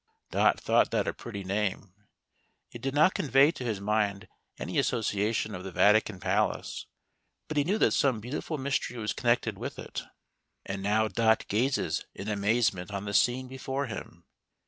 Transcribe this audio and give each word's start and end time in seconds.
Dot 0.31 0.59
thought 0.59 0.89
that 0.89 1.07
a 1.07 1.13
pretty 1.13 1.43
name; 1.43 1.93
it 2.71 2.81
did 2.81 2.95
not 2.95 3.13
convey 3.13 3.51
to 3.51 3.63
his 3.63 3.79
mind 3.79 4.27
any 4.57 4.79
association 4.79 5.53
of 5.53 5.63
the 5.63 5.69
Vatican 5.71 6.19
palace, 6.19 6.87
but 7.47 7.55
he 7.55 7.63
knew 7.63 7.77
that 7.77 7.91
some 7.91 8.19
beautiful 8.19 8.57
mystery 8.57 8.97
was 8.97 9.13
connected 9.13 9.59
with 9.59 9.77
it. 9.77 10.01
And 10.65 10.81
now 10.81 11.07
Dot 11.07 11.47
gazes 11.47 12.03
in 12.15 12.27
amazement 12.29 12.89
on 12.89 13.05
the 13.05 13.13
scene 13.13 13.47
before 13.47 13.85
him. 13.85 14.25